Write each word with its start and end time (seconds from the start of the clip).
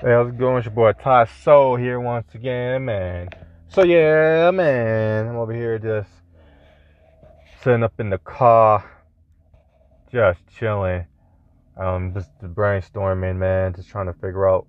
Hey, 0.00 0.10
how's 0.10 0.28
it 0.28 0.38
going? 0.38 0.56
It's 0.56 0.66
your 0.66 0.74
boy 0.74 0.92
Ty 0.92 1.26
Soul 1.44 1.76
here 1.76 2.00
once 2.00 2.34
again, 2.34 2.84
man. 2.84 3.28
So 3.68 3.84
yeah, 3.84 4.50
man, 4.50 5.28
I'm 5.28 5.36
over 5.36 5.54
here 5.54 5.78
just 5.78 6.10
sitting 7.62 7.84
up 7.84 8.00
in 8.00 8.10
the 8.10 8.18
car, 8.18 8.84
just 10.10 10.40
chilling. 10.58 11.06
Um, 11.76 12.12
just 12.12 12.28
brainstorming, 12.42 13.36
man, 13.36 13.72
just 13.72 13.88
trying 13.88 14.06
to 14.06 14.12
figure 14.14 14.48
out 14.48 14.66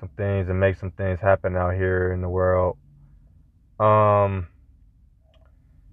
some 0.00 0.08
things 0.16 0.48
and 0.48 0.58
make 0.58 0.76
some 0.76 0.90
things 0.90 1.20
happen 1.20 1.56
out 1.56 1.74
here 1.74 2.12
in 2.12 2.20
the 2.20 2.28
world. 2.28 2.76
Um, 3.78 4.48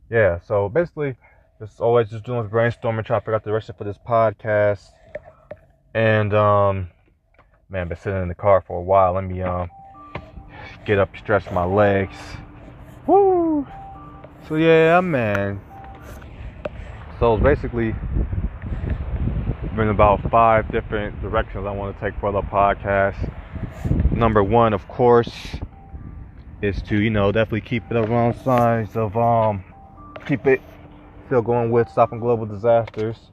yeah. 0.10 0.40
So 0.40 0.70
basically, 0.70 1.16
just 1.60 1.80
always 1.80 2.10
just 2.10 2.26
doing 2.26 2.50
brainstorming, 2.50 3.06
trying 3.06 3.22
to 3.22 3.26
figure 3.26 3.36
out 3.36 3.44
the 3.44 3.52
direction 3.52 3.76
for 3.78 3.84
this 3.84 4.00
podcast, 4.06 4.90
and 5.94 6.34
um 6.34 6.90
Man, 7.72 7.88
been 7.88 7.98
sitting 7.98 8.24
in 8.24 8.28
the 8.30 8.34
car 8.34 8.62
for 8.66 8.80
a 8.80 8.82
while. 8.82 9.14
Let 9.14 9.26
me 9.26 9.44
um 9.44 9.70
get 10.86 10.98
up, 10.98 11.16
stretch 11.16 11.52
my 11.52 11.66
legs. 11.66 12.16
Woo! 13.06 13.68
So 14.48 14.56
yeah, 14.56 15.00
man. 15.02 15.62
So 17.20 17.38
basically 17.38 17.94
been 19.76 19.90
about 19.90 20.20
five 20.32 20.72
different 20.72 21.22
directions 21.22 21.68
I 21.68 21.72
want 21.72 21.96
to 21.96 22.02
take 22.04 22.20
for 22.20 22.32
the 22.32 22.42
podcast. 22.42 23.32
Number 24.14 24.44
one, 24.44 24.74
of 24.74 24.88
course, 24.88 25.32
is 26.64 26.82
to 26.82 27.00
you 27.00 27.12
know 27.12 27.32
definitely 27.32 27.62
keep 27.62 27.84
it 27.92 27.98
around 27.98 28.34
signs 28.38 28.98
of 28.98 29.16
um 29.16 29.64
keep 30.26 30.48
it 30.48 30.60
still 31.28 31.44
going 31.44 31.70
with 31.70 31.88
stopping 31.88 32.20
global 32.20 32.48
disasters. 32.48 33.30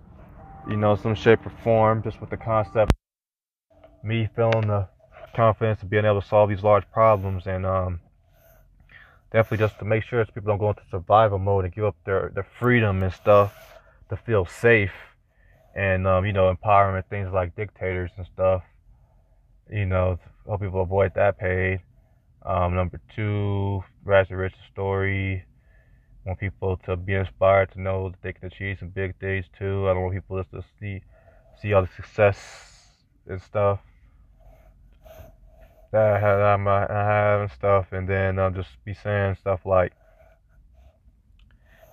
You 0.69 0.77
know, 0.77 0.95
some 0.95 1.15
shape 1.15 1.47
or 1.47 1.53
form, 1.65 2.03
just 2.03 2.21
with 2.21 2.29
the 2.29 2.37
concept 2.37 2.93
me 4.07 4.29
feeling 4.37 4.69
the 4.69 4.89
confidence 5.35 5.83
of 5.83 5.91
being 5.91 6.05
able 6.05 6.23
to 6.23 6.27
solve 6.27 6.49
these 6.49 6.63
large 6.63 6.91
problems 6.93 7.47
and 7.47 7.67
um, 7.67 8.01
definitely 9.33 9.59
just 9.59 9.79
to 9.79 9.85
make 9.85 10.05
sure 10.05 10.25
that 10.25 10.33
people 10.35 10.49
don't 10.49 10.59
go 10.59 10.71
into 10.71 10.83
survival 10.91 11.39
mode 11.39 11.65
and 11.65 11.75
give 11.75 11.85
up 11.85 11.97
their, 12.05 12.31
their 12.35 12.47
freedom 12.59 13.03
and 13.03 13.13
stuff 13.13 13.55
to 14.09 14.17
feel 14.17 14.47
safe 14.47 14.93
and 15.75 16.07
um, 16.07 16.25
you 16.25 16.33
know 16.33 16.55
empowerment 16.55 17.05
things 17.11 17.29
like 17.33 17.55
dictators 17.55 18.11
and 18.17 18.27
stuff. 18.33 18.63
You 19.71 19.85
know 19.85 20.19
help 20.47 20.61
people 20.63 20.81
avoid 20.81 21.13
that 21.15 21.39
pain. 21.39 21.81
Um, 22.45 22.75
number 22.75 23.01
two 23.15 23.83
rags 24.05 24.29
to 24.29 24.37
riches 24.37 24.59
story. 24.73 25.45
Want 26.25 26.41
people 26.41 26.77
to 26.87 26.97
be 26.97 27.15
inspired 27.15 27.73
to 27.73 27.81
know 27.81 28.09
that 28.09 28.23
they 28.23 28.33
can 28.33 28.47
achieve 28.47 28.79
some 28.79 28.89
big 28.89 29.17
things 29.19 29.45
too. 29.59 29.89
I 29.89 29.93
don't 29.93 30.03
want 30.03 30.15
people 30.15 30.39
just 30.39 30.51
to 30.53 30.65
see 30.81 31.03
see 31.61 31.73
all 31.73 31.83
the 31.83 31.89
success 31.97 32.39
and 33.29 33.43
stuff 33.43 33.81
that 35.93 36.15
I 36.15 36.19
have, 36.21 36.67
I 36.67 36.95
have 36.95 37.41
and 37.43 37.51
stuff, 37.51 37.87
and 37.93 38.09
then 38.09 38.39
I'll 38.39 38.51
just 38.51 38.71
be 38.85 38.95
saying 38.95 39.37
stuff 39.37 39.61
like 39.65 39.93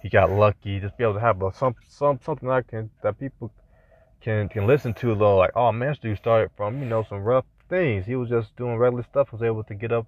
he 0.02 0.10
got 0.10 0.32
lucky. 0.32 0.80
Just 0.80 0.98
be 0.98 1.04
able 1.04 1.14
to 1.16 1.20
have 1.20 1.42
a, 1.42 1.54
some 1.54 1.76
some 1.88 2.20
something 2.24 2.50
I 2.50 2.62
can 2.62 2.90
that 3.02 3.20
people 3.20 3.52
can 4.22 4.50
can 4.50 4.68
listen 4.68 4.94
to. 4.96 5.16
Though, 5.16 5.38
like, 5.38 5.52
oh 5.56 5.72
man, 5.72 5.90
this 5.90 6.00
dude 6.00 6.18
started 6.18 6.52
from 6.58 6.80
you 6.82 6.86
know 6.86 7.06
some 7.08 7.24
rough 7.24 7.46
things. 7.70 8.06
He 8.06 8.16
was 8.16 8.30
just 8.30 8.56
doing 8.56 8.78
regular 8.78 9.04
stuff. 9.04 9.32
Was 9.32 9.42
able 9.42 9.64
to 9.64 9.76
get 9.76 9.92
up 9.92 10.08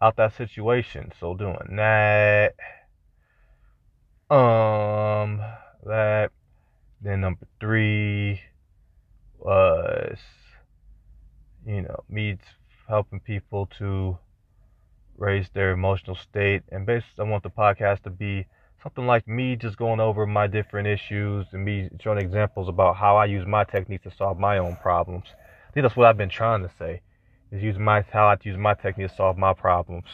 out 0.00 0.16
that 0.16 0.34
situation. 0.36 1.12
So 1.20 1.34
doing 1.34 1.76
that, 1.76 2.54
um, 4.30 5.40
that. 5.84 6.30
Then 7.04 7.20
number 7.20 7.48
three 7.58 8.40
was, 9.36 10.18
you 11.66 11.82
know, 11.82 12.04
me 12.08 12.38
helping 12.92 13.20
people 13.20 13.64
to 13.78 14.18
raise 15.16 15.48
their 15.54 15.70
emotional 15.70 16.14
state. 16.14 16.62
And 16.70 16.84
basically, 16.84 17.24
I 17.24 17.30
want 17.30 17.42
the 17.42 17.48
podcast 17.48 18.02
to 18.02 18.10
be 18.10 18.44
something 18.82 19.06
like 19.06 19.26
me 19.26 19.56
just 19.56 19.78
going 19.78 19.98
over 19.98 20.26
my 20.26 20.46
different 20.46 20.86
issues 20.86 21.46
and 21.52 21.64
me 21.64 21.88
showing 22.02 22.18
examples 22.18 22.68
about 22.68 22.96
how 22.96 23.16
I 23.16 23.24
use 23.24 23.46
my 23.46 23.64
techniques 23.64 24.04
to 24.04 24.10
solve 24.14 24.38
my 24.38 24.58
own 24.58 24.76
problems. 24.76 25.24
I 25.68 25.72
think 25.72 25.84
that's 25.84 25.96
what 25.96 26.06
I've 26.06 26.18
been 26.18 26.28
trying 26.28 26.62
to 26.64 26.70
say 26.78 27.00
is 27.50 27.62
use 27.62 27.78
my 27.78 28.04
how 28.12 28.26
I 28.26 28.36
use 28.42 28.58
my 28.58 28.74
technique 28.74 29.08
to 29.08 29.16
solve 29.16 29.38
my 29.38 29.54
problems. 29.54 30.08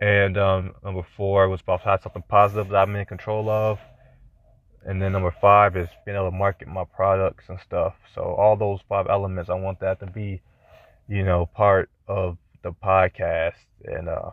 And 0.00 0.36
um, 0.36 0.74
number 0.82 1.06
four 1.16 1.48
was 1.48 1.60
about 1.60 1.82
how 1.82 2.00
something 2.00 2.24
positive 2.28 2.70
that 2.70 2.78
I'm 2.82 2.96
in 2.96 3.06
control 3.06 3.48
of. 3.48 3.78
And 4.84 5.00
then 5.00 5.12
number 5.12 5.32
five 5.40 5.76
is 5.76 5.88
being 6.04 6.16
able 6.16 6.32
to 6.32 6.36
market 6.36 6.66
my 6.66 6.82
products 6.82 7.44
and 7.48 7.60
stuff. 7.60 7.94
So 8.12 8.22
all 8.22 8.56
those 8.56 8.80
five 8.88 9.06
elements, 9.08 9.50
I 9.50 9.54
want 9.54 9.78
that 9.78 10.00
to 10.00 10.06
be 10.06 10.42
you 11.08 11.22
know, 11.22 11.46
part 11.46 11.90
of 12.08 12.38
the 12.62 12.72
podcast. 12.72 13.54
And 13.84 14.08
uh, 14.08 14.30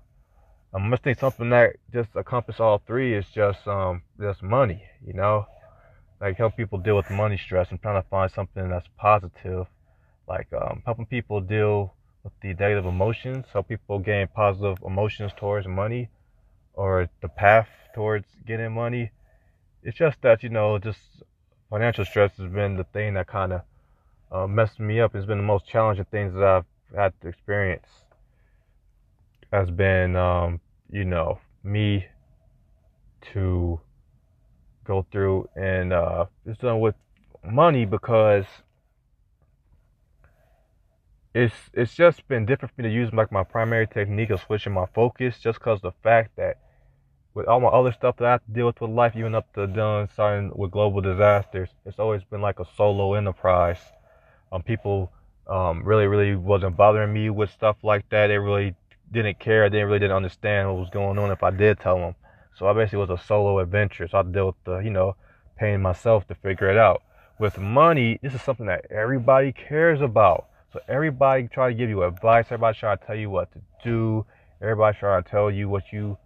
I 0.74 0.80
must 0.80 1.04
think 1.04 1.20
something 1.20 1.50
that 1.50 1.78
just 1.92 2.10
accomplish 2.16 2.60
all 2.60 2.82
three 2.86 3.16
is 3.16 3.26
just 3.34 3.68
um 3.68 4.04
just 4.20 4.44
money, 4.44 4.84
you 5.06 5.14
know, 5.14 5.46
like 6.22 6.38
help 6.38 6.56
people 6.58 6.78
deal 6.80 6.96
with 6.96 7.10
money 7.10 7.38
stress. 7.38 7.68
I'm 7.72 7.78
trying 7.80 8.02
to 8.02 8.08
find 8.10 8.32
something 8.32 8.70
that's 8.70 8.88
positive, 8.98 9.68
like 10.28 10.48
um, 10.54 10.84
helping 10.86 11.06
people 11.06 11.42
deal 11.42 11.94
with 12.24 12.34
the 12.42 12.50
negative 12.54 12.86
emotions, 12.86 13.46
help 13.54 13.68
people 13.70 14.00
gain 14.00 14.28
positive 14.28 14.78
emotions 14.86 15.32
towards 15.38 15.68
money, 15.68 16.10
or 16.74 17.10
the 17.22 17.30
path 17.30 17.70
towards 17.96 18.28
getting 18.46 18.74
money. 18.74 19.12
It's 19.84 19.98
just 19.98 20.22
that 20.22 20.44
you 20.44 20.50
know, 20.50 20.78
just 20.78 21.00
financial 21.70 22.06
stress 22.06 22.32
has 22.38 22.52
been 22.52 22.78
the 22.78 22.84
thing 22.84 23.14
that 23.16 23.28
kind 23.28 23.54
of 23.54 23.62
uh, 24.32 24.48
messed 24.48 24.80
me 24.80 25.00
up. 25.00 25.16
It's 25.16 25.26
been 25.26 25.38
the 25.38 25.44
most 25.44 25.68
challenging 25.68 26.06
things 26.06 26.34
that 26.34 26.44
I've 26.44 26.66
had 26.96 27.14
to 27.22 27.28
experience. 27.28 27.88
Has 29.52 29.72
been, 29.72 30.16
um, 30.16 30.62
you 30.92 31.06
know, 31.06 31.40
me 31.64 32.06
to 33.34 33.80
go 34.86 35.06
through 35.12 35.50
and 35.56 35.92
uh, 35.92 36.26
it's 36.46 36.60
done 36.60 36.80
with 36.80 36.96
money 37.44 37.86
because 37.86 38.46
it's 41.34 41.56
it's 41.74 41.94
just 41.94 42.28
been 42.28 42.46
different 42.46 42.74
for 42.76 42.82
me 42.82 42.90
to 42.90 42.94
use 42.94 43.14
like 43.14 43.32
my 43.32 43.44
primary 43.44 43.88
technique 43.88 44.30
of 44.30 44.42
switching 44.42 44.74
my 44.74 44.86
focus 44.94 45.40
just 45.40 45.60
because 45.60 45.80
the 45.82 45.92
fact 46.04 46.36
that 46.38 46.58
with 47.34 47.48
all 47.48 47.60
my 47.60 47.68
other 47.68 47.92
stuff 47.92 48.18
that 48.18 48.26
I 48.26 48.32
have 48.32 48.46
to 48.46 48.52
deal 48.52 48.66
with 48.68 48.82
with 48.82 48.90
life, 48.90 49.14
even 49.16 49.36
up 49.36 49.52
to 49.54 49.68
done 49.68 50.10
starting 50.12 50.52
with 50.56 50.72
global 50.72 51.02
disasters, 51.02 51.70
it's 51.86 52.00
always 52.00 52.24
been 52.24 52.42
like 52.42 52.60
a 52.60 52.66
solo 52.76 53.14
enterprise 53.14 53.80
um, 54.52 54.64
people 54.64 55.12
um, 55.48 55.84
really, 55.84 56.06
really 56.06 56.36
wasn't 56.36 56.78
bothering 56.78 57.12
me 57.12 57.30
with 57.30 57.50
stuff 57.52 57.78
like 57.84 58.08
that. 58.10 58.28
They 58.28 58.38
really 58.38 58.76
didn't 59.12 59.40
care. 59.40 59.70
They 59.70 59.84
really 59.84 60.00
didn't 60.00 60.16
understand 60.16 60.70
what 60.70 60.78
was 60.80 60.90
going 60.92 61.18
on 61.18 61.32
if 61.32 61.44
I 61.44 61.50
did 61.52 61.80
tell 61.80 61.98
them. 61.98 62.16
So 62.58 62.68
I 62.68 62.74
basically 62.74 63.00
was 63.00 63.10
a 63.10 63.18
solo 63.18 63.60
adventure. 63.60 64.08
So 64.08 64.20
I 64.20 64.24
dealt 64.24 64.56
with 64.56 64.64
the, 64.66 64.78
you 64.80 64.90
know, 64.90 65.16
paying 65.58 65.82
myself 65.82 66.28
to 66.28 66.36
figure 66.36 66.70
it 66.70 66.78
out. 66.78 67.02
With 67.40 67.58
money, 67.58 68.20
this 68.22 68.34
is 68.34 68.42
something 68.42 68.66
that 68.66 68.86
everybody 68.92 69.54
cares 69.54 70.02
about. 70.02 70.48
So 70.74 70.80
everybody 70.88 71.48
try 71.48 71.70
to 71.70 71.74
give 71.74 71.90
you 71.90 72.04
advice. 72.04 72.46
Everybody 72.48 72.78
try 72.78 72.96
to 72.96 73.06
tell 73.06 73.16
you 73.16 73.30
what 73.30 73.52
to 73.54 73.60
do. 73.84 74.26
Everybody 74.62 74.98
try 75.00 75.22
to 75.22 75.30
tell 75.30 75.50
you 75.50 75.70
what 75.70 75.84
you, 75.92 76.18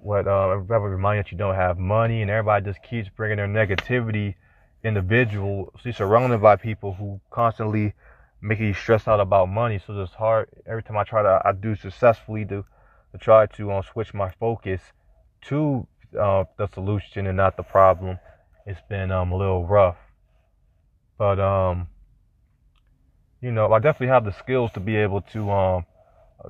what, 0.00 0.26
uh, 0.26 0.50
everybody 0.50 0.84
remind 0.84 1.18
you 1.18 1.22
that 1.22 1.32
you 1.32 1.38
don't 1.38 1.54
have 1.54 1.78
money. 1.78 2.20
And 2.20 2.30
everybody 2.30 2.64
just 2.64 2.82
keeps 2.82 3.08
bringing 3.16 3.36
their 3.36 3.46
negativity 3.46 4.34
individual, 4.82 5.72
you're 5.84 5.92
surrounded 5.92 6.40
by 6.40 6.56
people 6.56 6.94
who 6.94 7.20
constantly 7.30 7.94
make 8.40 8.58
you 8.58 8.72
stress 8.72 9.06
out 9.06 9.20
about 9.20 9.48
money. 9.48 9.80
So 9.84 10.00
it's 10.00 10.14
hard 10.14 10.48
every 10.66 10.82
time 10.82 10.96
I 10.96 11.04
try 11.04 11.22
to, 11.22 11.42
I 11.44 11.52
do 11.52 11.74
successfully 11.76 12.44
to, 12.46 12.64
to 13.12 13.18
try 13.18 13.46
to 13.46 13.72
um, 13.72 13.82
switch 13.82 14.14
my 14.14 14.30
focus 14.38 14.80
to 15.42 15.86
uh, 16.18 16.44
the 16.56 16.66
solution 16.68 17.26
and 17.26 17.36
not 17.36 17.56
the 17.56 17.62
problem. 17.62 18.18
It's 18.66 18.80
been 18.88 19.10
um, 19.10 19.32
a 19.32 19.36
little 19.36 19.66
rough, 19.66 19.96
but 21.18 21.38
um, 21.40 21.88
you 23.40 23.50
know, 23.50 23.72
I 23.72 23.78
definitely 23.78 24.08
have 24.08 24.24
the 24.24 24.32
skills 24.32 24.70
to 24.72 24.80
be 24.80 24.96
able 24.96 25.22
to 25.22 25.50
um, 25.50 25.86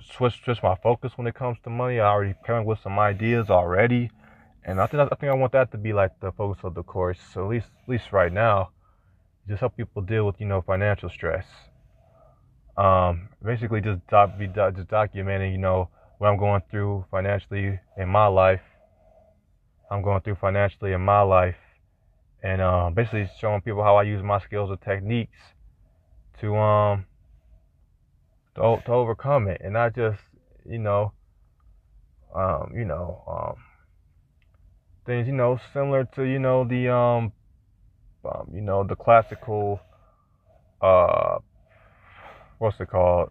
switch 0.03 0.43
switch 0.45 0.63
my 0.63 0.77
focus 0.77 1.13
when 1.17 1.27
it 1.27 1.35
comes 1.35 1.59
to 1.65 1.71
money. 1.71 2.01
I 2.01 2.09
already 2.09 2.35
pairing 2.45 2.67
with 2.67 2.81
some 2.81 2.99
ideas 2.99 3.49
already 3.51 4.11
and 4.65 4.81
I 4.81 4.87
think 4.87 5.03
I 5.13 5.17
think 5.17 5.31
I 5.31 5.35
want 5.35 5.53
that 5.53 5.71
to 5.73 5.79
be 5.79 5.93
like 5.93 6.19
the 6.21 6.33
focus 6.33 6.63
of 6.65 6.75
the 6.75 6.83
course. 6.83 7.19
So 7.33 7.45
at 7.45 7.51
least 7.51 7.67
at 7.83 7.89
least 7.89 8.13
right 8.13 8.33
now, 8.33 8.71
just 9.49 9.61
help 9.61 9.77
people 9.77 10.03
deal 10.03 10.27
with 10.27 10.37
you 10.39 10.47
know 10.47 10.63
financial 10.63 11.09
stress. 11.09 11.47
Um, 12.77 13.29
basically 13.45 13.81
just 13.81 14.07
doc, 14.09 14.39
be 14.39 14.47
just 14.47 14.77
documenting 14.89 15.53
you 15.53 15.59
know 15.59 15.89
what 16.19 16.29
I'm 16.29 16.39
going 16.39 16.63
through 16.71 17.07
financially 17.11 17.81
in 17.97 18.09
my 18.09 18.27
life. 18.27 18.61
I'm 19.91 20.03
going 20.03 20.21
through 20.21 20.37
financially 20.37 20.93
in 20.93 21.01
my 21.01 21.23
life, 21.23 21.57
and 22.43 22.61
uh, 22.61 22.91
basically 22.95 23.29
showing 23.41 23.61
people 23.61 23.83
how 23.83 23.97
I 23.97 24.05
use 24.05 24.23
my 24.23 24.39
skills 24.39 24.71
and 24.71 24.81
techniques 24.81 25.39
to 26.41 26.57
um 26.57 27.07
to, 28.55 28.79
to 28.85 28.93
overcome 28.93 29.49
it, 29.49 29.61
and 29.65 29.73
not 29.73 29.95
just 29.95 30.21
you 30.69 30.79
know 30.79 31.13
um 32.35 32.73
you 32.75 32.85
know 32.85 33.23
um 33.27 33.70
things, 35.05 35.27
you 35.27 35.33
know, 35.35 35.59
similar 35.73 36.05
to, 36.17 36.23
you 36.23 36.39
know, 36.39 36.65
the, 36.65 36.89
um, 36.89 37.33
um 38.25 38.51
you 38.53 38.61
know, 38.61 38.85
the 38.85 38.97
classical, 38.97 39.81
uh, 40.81 41.39
what's 42.59 42.81
it 42.81 42.89
called? 42.89 43.31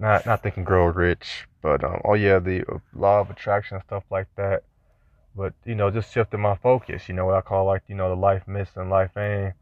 not 0.00 0.24
not 0.24 0.42
Think 0.42 0.56
and 0.56 0.66
Grow 0.66 0.86
Rich, 0.86 1.46
but 1.62 1.84
um, 1.84 2.00
oh 2.04 2.14
yeah, 2.14 2.38
the 2.38 2.64
law 2.94 3.20
of 3.20 3.30
attraction 3.30 3.76
and 3.76 3.84
stuff 3.84 4.04
like 4.10 4.28
that. 4.36 4.62
But 5.36 5.52
you 5.64 5.74
know, 5.74 5.90
just 5.90 6.12
shifting 6.12 6.40
my 6.40 6.56
focus. 6.56 7.08
You 7.08 7.14
know 7.14 7.26
what 7.26 7.36
I 7.36 7.42
call 7.42 7.66
like 7.66 7.82
you 7.86 7.94
know 7.94 8.08
the 8.08 8.16
life 8.16 8.48
myths 8.48 8.72
and 8.76 8.90
life 8.90 9.16
aim. 9.16 9.52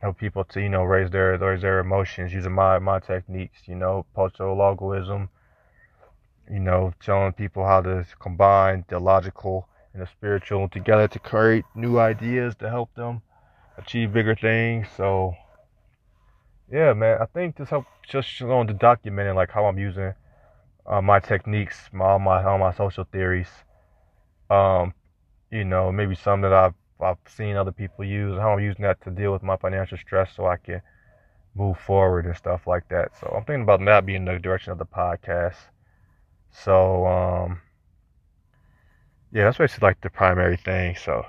Help 0.00 0.18
people 0.18 0.44
to 0.44 0.60
you 0.60 0.70
know 0.70 0.82
raise 0.82 1.10
their 1.10 1.36
raise 1.36 1.62
their 1.62 1.78
emotions 1.78 2.32
using 2.32 2.52
my 2.52 2.78
my 2.78 2.98
techniques. 2.98 3.60
You 3.66 3.76
know, 3.76 4.06
post-logoism. 4.14 5.28
You 6.50 6.60
know, 6.60 6.94
telling 7.04 7.32
people 7.32 7.66
how 7.66 7.82
to 7.82 8.06
combine 8.18 8.84
the 8.88 8.98
logical 8.98 9.68
and 9.96 10.06
the 10.06 10.10
spiritual 10.10 10.68
together 10.68 11.08
to 11.08 11.18
create 11.18 11.64
new 11.74 11.98
ideas 11.98 12.54
to 12.56 12.68
help 12.68 12.94
them 12.94 13.22
achieve 13.78 14.12
bigger 14.12 14.34
things. 14.34 14.86
So 14.96 15.34
yeah, 16.70 16.92
man, 16.92 17.18
I 17.20 17.26
think 17.26 17.56
this 17.56 17.70
help 17.70 17.86
just 18.06 18.42
on 18.42 18.66
to 18.66 18.74
documenting 18.74 19.34
like 19.34 19.50
how 19.50 19.66
I'm 19.66 19.78
using 19.78 20.12
uh, 20.86 21.00
my 21.00 21.18
techniques, 21.18 21.88
my 21.92 22.18
my 22.18 22.44
all 22.44 22.58
my 22.58 22.72
social 22.74 23.04
theories. 23.04 23.48
Um, 24.50 24.92
you 25.50 25.64
know, 25.64 25.90
maybe 25.90 26.14
some 26.14 26.42
that 26.42 26.52
I've 26.52 26.74
I've 27.00 27.18
seen 27.26 27.56
other 27.56 27.72
people 27.72 28.04
use, 28.04 28.38
how 28.38 28.52
I'm 28.52 28.60
using 28.60 28.82
that 28.82 29.02
to 29.04 29.10
deal 29.10 29.32
with 29.32 29.42
my 29.42 29.56
financial 29.56 29.98
stress, 29.98 30.30
so 30.36 30.46
I 30.46 30.56
can 30.56 30.82
move 31.54 31.78
forward 31.78 32.26
and 32.26 32.36
stuff 32.36 32.66
like 32.66 32.88
that. 32.88 33.12
So 33.18 33.32
I'm 33.34 33.44
thinking 33.44 33.62
about 33.62 33.84
that 33.86 34.04
being 34.04 34.24
the 34.26 34.38
direction 34.38 34.72
of 34.72 34.78
the 34.78 34.86
podcast. 34.86 35.56
So 36.50 37.06
um, 37.06 37.60
yeah, 39.36 39.44
that's 39.44 39.58
basically 39.58 39.86
like 39.88 40.00
the 40.00 40.08
primary 40.08 40.56
thing. 40.56 40.96
So 40.96 41.26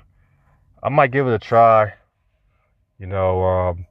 I 0.82 0.88
might 0.88 1.10
give 1.12 1.26
it 1.26 1.34
a 1.34 1.38
try. 1.38 1.92
You 2.98 3.06
know, 3.06 3.42
um, 3.44 3.86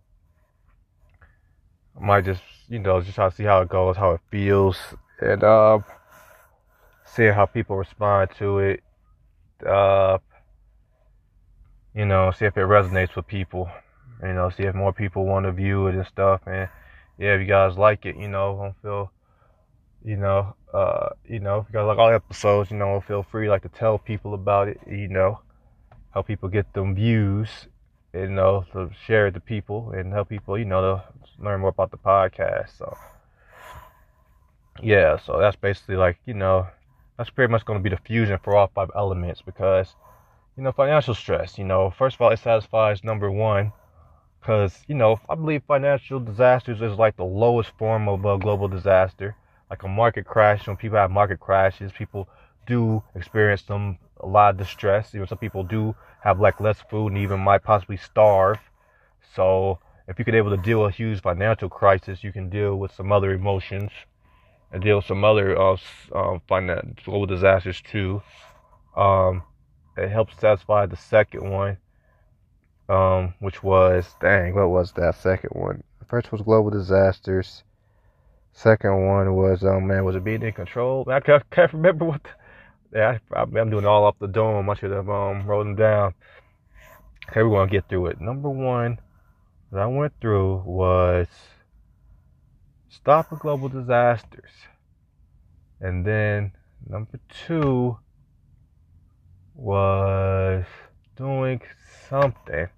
I 1.96 2.04
might 2.04 2.26
just, 2.26 2.42
you 2.68 2.80
know, 2.80 3.00
just 3.00 3.14
try 3.14 3.30
to 3.30 3.36
see 3.36 3.44
how 3.44 3.62
it 3.62 3.70
goes, 3.70 3.96
how 3.96 4.14
it 4.14 4.22
feels, 4.32 4.76
and 5.22 5.44
uh, 5.44 5.78
see 7.06 7.28
how 7.28 7.46
people 7.46 7.76
respond 7.76 8.32
to 8.40 8.58
it. 8.58 8.84
Uh, 9.64 10.18
you 11.94 12.06
know, 12.06 12.32
see 12.32 12.46
if 12.46 12.58
it 12.58 12.62
resonates 12.62 13.16
with 13.16 13.28
people. 13.28 13.70
You 14.24 14.34
know, 14.34 14.50
see 14.50 14.64
if 14.64 14.74
more 14.74 14.94
people 14.94 15.26
want 15.26 15.46
to 15.46 15.52
view 15.52 15.86
it 15.86 15.94
and 15.94 16.08
stuff. 16.08 16.42
And 16.48 16.70
yeah, 17.20 17.36
if 17.36 17.42
you 17.42 17.46
guys 17.46 17.78
like 17.78 18.08
it, 18.08 18.16
you 18.18 18.30
know, 18.30 18.58
don't 18.60 18.82
feel, 18.82 19.12
you 20.04 20.18
know, 20.18 20.56
uh, 20.74 21.10
you 21.28 21.40
know, 21.40 21.66
if 21.68 21.74
you 21.74 21.82
like 21.82 21.98
all 21.98 22.10
episodes, 22.10 22.72
you 22.72 22.78
know, 22.78 23.00
feel 23.02 23.24
free 23.24 23.50
like 23.50 23.64
to 23.64 23.70
tell 23.70 23.98
people 23.98 24.34
about 24.34 24.68
it. 24.68 24.80
You 24.88 25.08
know, 25.08 25.42
help 26.14 26.28
people 26.28 26.50
get 26.50 26.74
them 26.74 26.96
views 26.96 27.68
you 28.14 28.30
know, 28.30 28.66
to 28.74 28.90
share 29.06 29.28
it 29.28 29.34
to 29.34 29.40
people 29.40 29.92
and 29.92 30.12
help 30.14 30.30
people, 30.30 30.58
you 30.58 30.66
know, 30.66 30.82
to 30.82 31.04
learn 31.44 31.62
more 31.62 31.70
about 31.70 31.92
the 31.92 31.98
podcast. 31.98 32.78
So, 32.78 32.98
yeah, 34.82 35.18
so 35.18 35.40
that's 35.40 35.56
basically 35.56 35.96
like, 35.96 36.18
you 36.26 36.34
know, 36.34 36.68
that's 37.18 37.30
pretty 37.30 37.52
much 37.52 37.66
going 37.66 37.80
to 37.80 37.84
be 37.84 37.94
the 37.94 38.02
fusion 38.02 38.40
for 38.44 38.56
all 38.56 38.72
five 38.74 38.90
elements 38.96 39.42
because, 39.42 39.96
you 40.56 40.64
know, 40.64 40.72
financial 40.72 41.14
stress, 41.14 41.58
you 41.58 41.66
know, 41.66 41.92
first 41.92 42.16
of 42.16 42.22
all, 42.22 42.32
it 42.32 42.40
satisfies 42.40 43.04
number 43.04 43.32
one 43.32 43.72
because, 44.40 44.84
you 44.88 44.96
know, 44.96 45.20
I 45.30 45.36
believe 45.36 45.64
financial 45.68 46.20
disasters 46.20 46.82
is 46.82 46.98
like 46.98 47.18
the 47.18 47.26
lowest 47.26 47.72
form 47.78 48.08
of 48.08 48.26
a 48.26 48.38
global 48.38 48.68
disaster. 48.68 49.36
Like 49.70 49.84
a 49.84 49.88
market 49.88 50.26
crash, 50.26 50.68
when 50.68 50.78
people 50.78 50.98
have 50.98 51.12
market 51.12 51.40
crashes, 51.40 51.92
people 51.92 52.30
do 52.66 53.04
experience 53.16 53.64
some 53.64 53.98
a 54.20 54.28
lot 54.28 54.52
of 54.52 54.58
distress. 54.58 55.14
You 55.14 55.20
know, 55.20 55.26
some 55.26 55.38
people 55.38 55.64
do 55.64 55.96
have 56.22 56.40
like 56.40 56.60
less 56.60 56.82
food 56.90 57.08
and 57.08 57.18
even 57.18 57.40
might 57.40 57.64
possibly 57.64 57.98
starve. 57.98 58.60
So 59.36 59.80
if 60.08 60.18
you 60.18 60.26
could 60.26 60.36
able 60.36 60.52
to 60.52 60.62
deal 60.62 60.82
with 60.82 60.94
a 60.94 60.98
huge 60.98 61.22
financial 61.22 61.70
crisis, 61.70 62.24
you 62.24 62.32
can 62.32 62.50
deal 62.50 62.76
with 62.78 62.92
some 62.94 63.12
other 63.12 63.34
emotions 63.34 63.92
and 64.72 64.82
deal 64.82 64.98
with 64.98 65.06
some 65.06 65.24
other 65.24 65.60
uh, 65.60 65.78
um, 66.14 66.42
financial 66.48 66.94
global 67.06 67.26
disasters 67.26 67.82
too. 67.82 68.22
Um, 68.96 69.44
it 69.98 70.10
helps 70.10 70.40
satisfy 70.40 70.86
the 70.86 70.96
second 70.96 71.50
one, 71.50 71.78
um, 72.90 73.34
which 73.40 73.64
was 73.64 74.16
dang, 74.22 74.56
what 74.56 74.70
was 74.70 74.92
that 74.94 75.16
second 75.16 75.52
one? 75.52 75.84
First 76.08 76.32
was 76.32 76.42
global 76.42 76.70
disasters. 76.70 77.64
Second 78.58 79.06
one 79.06 79.36
was 79.36 79.64
um 79.64 79.86
man, 79.86 80.04
was 80.04 80.16
it 80.16 80.24
being 80.24 80.42
in 80.42 80.52
control? 80.52 81.08
I 81.08 81.20
can't, 81.20 81.48
can't 81.52 81.72
remember 81.74 82.06
what. 82.06 82.24
The, 82.24 82.98
yeah, 82.98 83.18
I, 83.32 83.44
am 83.44 83.70
doing 83.70 83.86
all 83.86 84.08
up 84.08 84.18
the 84.18 84.28
dome. 84.28 84.68
I 84.68 84.74
should 84.74 84.90
have 84.90 85.08
um 85.12 85.46
wrote 85.46 85.66
them 85.66 85.76
down. 85.76 86.16
Okay, 87.30 87.44
we're 87.44 87.56
gonna 87.56 87.70
get 87.70 87.88
through 87.88 88.08
it. 88.08 88.20
Number 88.20 88.50
one 88.50 89.00
that 89.72 89.80
I 89.80 89.86
went 89.86 90.14
through 90.20 90.64
was 90.66 91.28
stopping 92.90 93.38
global 93.38 93.70
disasters, 93.70 94.50
and 95.80 96.04
then 96.04 96.52
number 96.90 97.20
two 97.30 98.00
was 99.54 100.66
doing 101.16 101.62
something. 102.10 102.70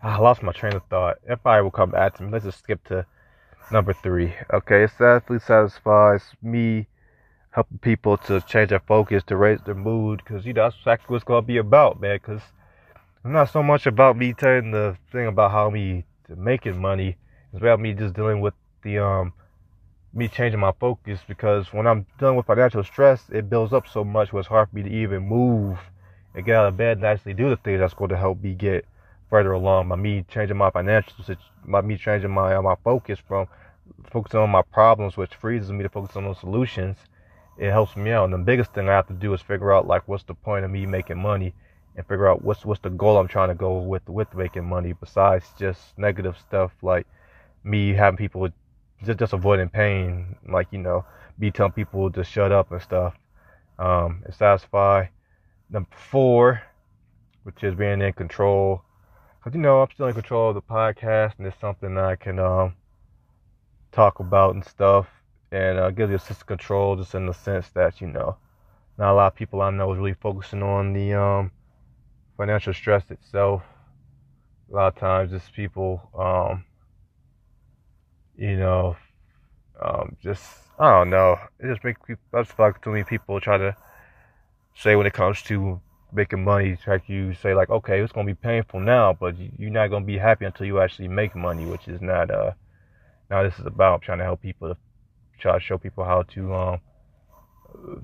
I 0.00 0.18
lost 0.18 0.44
my 0.44 0.52
train 0.52 0.74
of 0.74 0.84
thought. 0.88 1.16
If 1.26 1.44
I 1.44 1.62
will 1.62 1.72
come 1.72 1.90
back 1.90 2.16
to 2.18 2.22
me, 2.22 2.30
let's 2.30 2.44
just 2.44 2.60
skip 2.60 2.84
to 2.84 3.06
number 3.70 3.92
three. 3.92 4.34
Okay, 4.52 4.84
it 4.84 4.90
sadly 4.96 5.38
satisfies 5.38 6.22
me 6.42 6.86
helping 7.50 7.78
people 7.78 8.16
to 8.16 8.40
change 8.42 8.70
their 8.70 8.80
focus, 8.80 9.22
to 9.24 9.36
raise 9.36 9.60
their 9.64 9.74
mood, 9.74 10.22
because 10.24 10.44
you 10.46 10.52
know 10.52 10.64
that's 10.64 10.76
exactly 10.76 11.12
what 11.12 11.16
it's 11.16 11.24
gonna 11.24 11.42
be 11.42 11.56
about, 11.56 12.00
man. 12.00 12.16
Because 12.16 12.40
it's 13.24 13.24
not 13.24 13.50
so 13.50 13.62
much 13.62 13.86
about 13.86 14.16
me 14.16 14.32
telling 14.32 14.70
the 14.70 14.96
thing 15.12 15.26
about 15.26 15.50
how 15.50 15.70
me 15.70 16.04
making 16.36 16.80
money. 16.80 17.16
It's 17.52 17.60
about 17.60 17.80
me 17.80 17.94
just 17.94 18.14
dealing 18.14 18.40
with 18.40 18.54
the 18.82 18.98
um 18.98 19.32
me 20.12 20.28
changing 20.28 20.60
my 20.60 20.72
focus. 20.78 21.20
Because 21.26 21.72
when 21.72 21.86
I'm 21.86 22.06
dealing 22.18 22.36
with 22.36 22.46
financial 22.46 22.84
stress, 22.84 23.24
it 23.30 23.50
builds 23.50 23.72
up 23.72 23.86
so 23.88 24.04
much, 24.04 24.32
where 24.32 24.40
it's 24.40 24.48
hard 24.48 24.70
for 24.70 24.76
me 24.76 24.82
to 24.82 24.90
even 24.90 25.26
move 25.26 25.78
and 26.34 26.44
get 26.44 26.56
out 26.56 26.68
of 26.68 26.76
bed 26.76 26.98
and 26.98 27.06
actually 27.06 27.34
do 27.34 27.48
the 27.48 27.56
things 27.56 27.80
that's 27.80 27.94
going 27.94 28.10
to 28.10 28.16
help 28.16 28.42
me 28.42 28.54
get 28.54 28.84
further 29.30 29.52
along. 29.52 29.88
By 29.88 29.96
me 29.96 30.24
changing 30.28 30.56
my 30.56 30.70
financial, 30.70 31.14
by 31.66 31.80
me 31.82 31.96
changing 31.96 32.30
my 32.30 32.56
uh, 32.56 32.62
my 32.62 32.76
focus 32.84 33.18
from 33.26 33.46
focusing 34.10 34.40
on 34.40 34.50
my 34.50 34.62
problems, 34.62 35.16
which 35.16 35.34
freezes 35.34 35.72
me 35.72 35.82
to 35.82 35.88
focus 35.88 36.16
on 36.16 36.24
those 36.24 36.40
solutions 36.40 36.96
it 37.58 37.70
helps 37.70 37.96
me 37.96 38.10
out. 38.12 38.24
And 38.24 38.32
the 38.32 38.38
biggest 38.38 38.72
thing 38.72 38.88
I 38.88 38.92
have 38.92 39.08
to 39.08 39.14
do 39.14 39.34
is 39.34 39.42
figure 39.42 39.72
out 39.72 39.86
like 39.86 40.06
what's 40.06 40.22
the 40.24 40.34
point 40.34 40.64
of 40.64 40.70
me 40.70 40.86
making 40.86 41.18
money 41.18 41.54
and 41.96 42.06
figure 42.06 42.28
out 42.28 42.42
what's 42.42 42.64
what's 42.64 42.80
the 42.80 42.90
goal 42.90 43.18
I'm 43.18 43.28
trying 43.28 43.48
to 43.48 43.54
go 43.54 43.78
with 43.78 44.08
with 44.08 44.32
making 44.34 44.64
money 44.64 44.92
besides 44.92 45.44
just 45.58 45.98
negative 45.98 46.36
stuff 46.38 46.72
like 46.82 47.06
me 47.64 47.92
having 47.92 48.16
people 48.16 48.48
just 49.04 49.18
just 49.18 49.32
avoiding 49.32 49.68
pain, 49.68 50.36
like 50.48 50.68
you 50.70 50.78
know, 50.78 51.04
me 51.38 51.50
telling 51.50 51.72
people 51.72 52.10
to 52.12 52.24
shut 52.24 52.52
up 52.52 52.70
and 52.72 52.80
stuff. 52.80 53.14
Um, 53.78 54.22
and 54.24 54.34
satisfy. 54.34 55.06
Number 55.70 55.88
four, 55.94 56.62
which 57.44 57.62
is 57.62 57.74
being 57.74 58.00
in 58.00 58.12
control. 58.12 58.82
Cause 59.40 59.54
you 59.54 59.60
know 59.60 59.80
I'm 59.80 59.90
still 59.92 60.08
in 60.08 60.14
control 60.14 60.48
of 60.48 60.56
the 60.56 60.62
podcast, 60.62 61.34
and 61.38 61.46
it's 61.46 61.60
something 61.60 61.96
I 61.96 62.16
can 62.16 62.38
um 62.38 62.74
talk 63.92 64.18
about 64.20 64.54
and 64.54 64.64
stuff 64.64 65.06
and 65.50 65.78
uh, 65.78 65.90
gives 65.90 66.10
you 66.10 66.18
sense 66.18 66.40
of 66.40 66.46
control, 66.46 66.96
just 66.96 67.14
in 67.14 67.26
the 67.26 67.32
sense 67.32 67.68
that 67.70 68.00
you 68.00 68.08
know, 68.08 68.36
not 68.98 69.12
a 69.12 69.14
lot 69.14 69.26
of 69.28 69.34
people 69.34 69.62
I 69.62 69.70
know 69.70 69.92
is 69.92 69.98
really 69.98 70.14
focusing 70.14 70.62
on 70.62 70.92
the 70.92 71.14
um, 71.14 71.52
financial 72.36 72.74
stress 72.74 73.10
itself. 73.10 73.62
A 74.70 74.74
lot 74.74 74.94
of 74.94 75.00
times, 75.00 75.30
just 75.30 75.52
people, 75.52 76.10
um, 76.18 76.64
you 78.36 78.56
know, 78.56 78.96
um, 79.80 80.16
just 80.22 80.44
I 80.78 80.90
don't 80.90 81.10
know. 81.10 81.38
It 81.60 81.68
just 81.68 81.84
makes. 81.84 82.00
That's 82.32 82.58
like 82.58 82.82
too 82.82 82.90
many 82.90 83.04
people 83.04 83.40
try 83.40 83.56
to 83.56 83.76
say 84.74 84.96
when 84.96 85.06
it 85.06 85.12
comes 85.14 85.42
to 85.42 85.80
making 86.12 86.42
money, 86.44 86.76
try 86.76 87.00
you 87.06 87.34
say 87.34 87.54
like, 87.54 87.70
okay, 87.70 88.00
it's 88.00 88.12
gonna 88.12 88.26
be 88.26 88.34
painful 88.34 88.80
now, 88.80 89.12
but 89.12 89.34
you're 89.58 89.70
not 89.70 89.88
gonna 89.88 90.04
be 90.04 90.18
happy 90.18 90.44
until 90.44 90.66
you 90.66 90.80
actually 90.80 91.08
make 91.08 91.34
money, 91.34 91.66
which 91.66 91.88
is 91.88 92.00
not 92.00 92.30
uh. 92.30 92.52
Now 93.30 93.42
this 93.42 93.58
is 93.58 93.66
about 93.66 94.02
trying 94.02 94.18
to 94.18 94.24
help 94.24 94.40
people 94.40 94.68
to 94.68 94.76
try 95.38 95.52
to 95.52 95.60
show 95.60 95.76
people 95.76 96.04
how 96.04 96.22
to 96.22 96.54
um, 96.54 96.80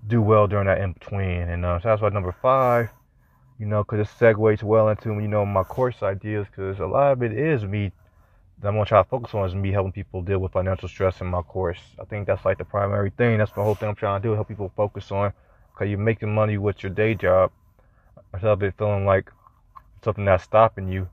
do 0.07 0.21
well 0.21 0.47
during 0.47 0.67
that 0.67 0.79
in 0.81 0.93
between. 0.93 1.41
And 1.49 1.65
uh, 1.65 1.81
so 1.81 1.89
that's 1.89 2.03
why 2.03 2.11
number 2.11 2.35
five, 2.43 2.91
you 3.59 3.65
know, 3.65 3.83
because 3.83 4.01
it 4.01 4.13
segues 4.21 4.63
well 4.63 4.89
into 4.91 5.15
you 5.15 5.29
know 5.29 5.47
my 5.47 5.63
course 5.63 6.03
ideas. 6.03 6.47
Because 6.51 6.79
a 6.81 6.87
lot 6.87 7.13
of 7.13 7.23
it 7.23 7.33
is 7.33 7.65
me 7.65 7.91
that 8.61 8.69
I'm 8.69 8.75
gonna 8.75 8.85
try 8.85 9.03
to 9.03 9.09
focus 9.09 9.35
on 9.35 9.49
is 9.49 9.55
me 9.55 9.73
helping 9.73 9.93
people 9.93 10.21
deal 10.21 10.41
with 10.41 10.53
financial 10.53 10.89
stress 10.89 11.23
in 11.23 11.27
my 11.29 11.41
course. 11.41 11.81
I 11.99 12.05
think 12.05 12.27
that's 12.27 12.45
like 12.45 12.59
the 12.59 12.65
primary 12.67 13.11
thing. 13.17 13.39
That's 13.39 13.53
the 13.53 13.63
whole 13.63 13.75
thing 13.75 13.89
I'm 13.89 13.95
trying 13.95 14.21
to 14.21 14.29
do. 14.29 14.35
Help 14.35 14.49
people 14.49 14.71
focus 14.77 15.11
on 15.11 15.33
because 15.73 15.89
you're 15.89 15.99
making 15.99 16.35
money 16.35 16.59
with 16.59 16.83
your 16.83 16.93
day 16.93 17.15
job 17.15 17.51
of 18.43 18.63
it 18.63 18.75
feeling 18.79 19.05
like 19.05 19.31
something 20.03 20.25
that's 20.25 20.45
stopping 20.45 20.89
you. 20.89 21.09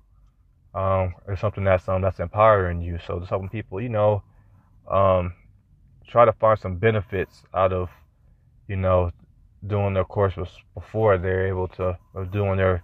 Um, 0.73 1.15
or 1.27 1.35
something 1.35 1.65
that's 1.65 1.89
um 1.89 2.01
that's 2.01 2.19
empowering 2.21 2.81
you. 2.81 2.97
So 3.05 3.19
just 3.19 3.29
helping 3.29 3.49
people, 3.49 3.81
you 3.81 3.89
know, 3.89 4.23
um, 4.89 5.33
try 6.07 6.25
to 6.25 6.33
find 6.33 6.57
some 6.57 6.77
benefits 6.77 7.43
out 7.53 7.73
of, 7.73 7.89
you 8.67 8.77
know, 8.77 9.11
doing 9.67 9.93
their 9.93 10.05
course 10.05 10.33
before 10.73 11.17
they're 11.17 11.47
able 11.47 11.67
to, 11.69 11.97
or 12.13 12.25
doing 12.25 12.57
their 12.57 12.83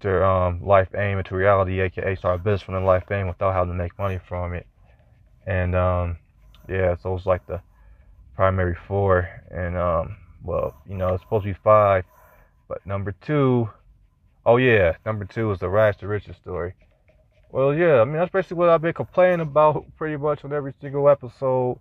their 0.00 0.24
um, 0.24 0.64
life 0.64 0.88
aim 0.96 1.18
into 1.18 1.36
reality, 1.36 1.80
aka 1.80 2.16
start 2.16 2.40
a 2.40 2.42
business 2.42 2.62
from 2.62 2.74
their 2.74 2.84
life 2.84 3.04
aim 3.10 3.28
without 3.28 3.54
having 3.54 3.72
to 3.72 3.78
make 3.78 3.98
money 3.98 4.18
from 4.28 4.54
it. 4.54 4.66
And 5.46 5.74
um, 5.74 6.18
yeah, 6.68 6.96
so 6.96 7.14
it's 7.14 7.26
like 7.26 7.46
the 7.46 7.60
primary 8.34 8.76
four, 8.88 9.28
and 9.50 9.76
um, 9.76 10.16
well, 10.42 10.74
you 10.88 10.96
know, 10.96 11.14
it's 11.14 11.22
supposed 11.22 11.44
to 11.44 11.52
be 11.52 11.58
five, 11.62 12.04
but 12.68 12.84
number 12.86 13.12
two, 13.12 13.68
oh 14.46 14.56
yeah, 14.56 14.96
number 15.04 15.24
two 15.24 15.50
is 15.52 15.58
the 15.60 15.68
rags 15.68 15.96
to 15.98 16.08
riches 16.08 16.36
story. 16.36 16.74
Well, 17.50 17.74
yeah, 17.74 18.00
I 18.00 18.04
mean 18.04 18.14
that's 18.16 18.32
basically 18.32 18.56
what 18.56 18.68
I've 18.68 18.82
been 18.82 18.94
complaining 18.94 19.40
about 19.40 19.84
pretty 19.96 20.16
much 20.16 20.44
on 20.44 20.52
every 20.52 20.74
single 20.80 21.08
episode. 21.08 21.78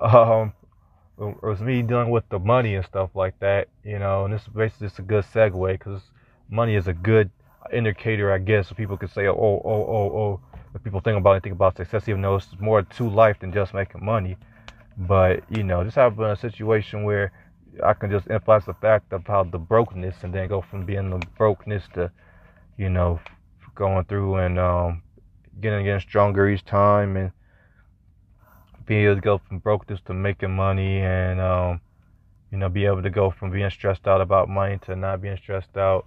Um, 0.00 0.54
it 1.18 1.42
was 1.42 1.60
me 1.60 1.82
dealing 1.82 2.10
with 2.10 2.28
the 2.30 2.38
money 2.38 2.74
and 2.74 2.84
stuff 2.84 3.10
like 3.14 3.38
that, 3.40 3.68
you 3.84 3.98
know, 3.98 4.24
and 4.24 4.32
this 4.32 4.42
is 4.42 4.48
basically 4.48 4.86
just 4.88 4.98
a 4.98 5.02
good 5.02 5.24
segue 5.24 5.72
because 5.72 6.00
money 6.48 6.74
is 6.74 6.88
a 6.88 6.92
good 6.92 7.30
indicator, 7.72 8.32
I 8.32 8.38
guess, 8.38 8.68
so 8.68 8.74
people 8.74 8.96
can 8.96 9.08
say, 9.08 9.26
oh, 9.26 9.34
oh, 9.34 9.62
oh, 9.64 10.18
oh, 10.18 10.40
if 10.74 10.82
people 10.82 11.00
think 11.00 11.18
about 11.18 11.32
anything 11.32 11.52
about 11.52 11.76
success, 11.76 12.08
even 12.08 12.22
though 12.22 12.36
it's 12.36 12.48
more 12.58 12.82
to 12.82 13.08
life 13.08 13.38
than 13.40 13.52
just 13.52 13.74
making 13.74 14.04
money. 14.04 14.36
But, 14.96 15.44
you 15.50 15.62
know, 15.62 15.84
just 15.84 15.96
having 15.96 16.24
a 16.24 16.36
situation 16.36 17.04
where 17.04 17.32
I 17.84 17.94
can 17.94 18.10
just 18.10 18.30
emphasize 18.30 18.66
the 18.66 18.74
fact 18.74 19.12
of 19.12 19.26
how 19.26 19.44
the 19.44 19.58
brokenness 19.58 20.22
and 20.22 20.34
then 20.34 20.48
go 20.48 20.60
from 20.60 20.84
being 20.84 21.10
the 21.10 21.24
brokenness 21.38 21.84
to, 21.94 22.10
you 22.76 22.88
know, 22.88 23.20
going 23.74 24.04
through 24.04 24.36
and 24.36 24.58
um, 24.58 25.02
getting 25.60 25.84
getting 25.84 26.00
stronger 26.00 26.48
each 26.48 26.64
time 26.64 27.16
and 27.16 27.32
being 28.84 29.04
able 29.04 29.14
to 29.14 29.20
go 29.20 29.38
from 29.38 29.58
brokenness 29.58 30.00
to 30.02 30.12
making 30.12 30.54
money 30.54 30.98
and 31.00 31.40
um, 31.40 31.80
you 32.50 32.58
know 32.58 32.68
be 32.68 32.84
able 32.84 33.02
to 33.02 33.10
go 33.10 33.30
from 33.30 33.50
being 33.50 33.70
stressed 33.70 34.06
out 34.06 34.20
about 34.20 34.48
money 34.48 34.78
to 34.82 34.94
not 34.94 35.22
being 35.22 35.36
stressed 35.36 35.76
out 35.76 36.06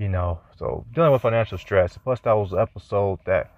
you 0.00 0.08
know. 0.08 0.40
So 0.56 0.84
dealing 0.94 1.12
with 1.12 1.22
financial 1.22 1.58
stress. 1.58 1.96
Plus 2.02 2.20
that 2.20 2.32
was 2.32 2.52
an 2.52 2.58
episode 2.58 3.20
that 3.26 3.52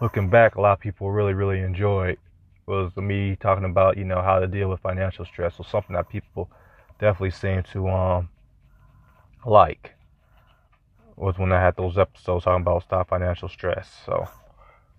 looking 0.00 0.30
back 0.30 0.54
a 0.54 0.60
lot 0.60 0.72
of 0.72 0.80
people 0.80 1.10
really 1.10 1.34
really 1.34 1.60
enjoyed 1.60 2.16
was 2.66 2.96
me 2.96 3.36
talking 3.36 3.64
about 3.64 3.98
you 3.98 4.04
know 4.04 4.22
how 4.22 4.38
to 4.38 4.46
deal 4.46 4.70
with 4.70 4.80
financial 4.80 5.24
stress. 5.24 5.56
So 5.56 5.64
something 5.64 5.94
that 5.94 6.08
people 6.08 6.48
definitely 7.00 7.30
seem 7.30 7.62
to 7.72 7.88
um 7.88 8.28
like 9.44 9.94
was 11.16 11.38
when 11.38 11.52
I 11.52 11.60
had 11.60 11.76
those 11.76 11.98
episodes 11.98 12.44
talking 12.44 12.62
about 12.62 12.82
stop 12.82 13.08
financial 13.08 13.48
stress 13.48 13.90
so 14.06 14.28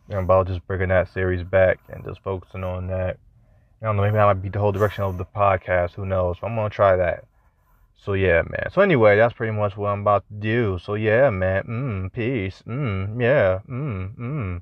I'm 0.09 0.25
about 0.25 0.47
just 0.47 0.65
bringing 0.67 0.89
that 0.89 1.07
series 1.07 1.43
back 1.43 1.79
and 1.89 2.03
just 2.03 2.21
focusing 2.21 2.63
on 2.63 2.87
that. 2.87 3.17
I 3.81 3.85
don't 3.85 3.95
know, 3.95 4.03
maybe 4.03 4.15
that 4.15 4.25
might 4.25 4.41
be 4.41 4.49
the 4.49 4.59
whole 4.59 4.71
direction 4.71 5.03
of 5.03 5.17
the 5.17 5.25
podcast. 5.25 5.93
Who 5.93 6.05
knows? 6.05 6.37
I'm 6.43 6.55
gonna 6.55 6.69
try 6.69 6.95
that. 6.97 7.25
So 7.95 8.13
yeah, 8.13 8.41
man. 8.49 8.69
So 8.71 8.81
anyway, 8.81 9.15
that's 9.15 9.33
pretty 9.33 9.53
much 9.53 9.77
what 9.77 9.89
I'm 9.89 10.01
about 10.01 10.25
to 10.27 10.33
do. 10.33 10.79
So 10.83 10.95
yeah, 10.95 11.29
man. 11.29 11.63
Mm, 11.63 12.13
peace. 12.13 12.61
Mm, 12.67 13.21
yeah. 13.21 13.59
Mm. 13.69 14.61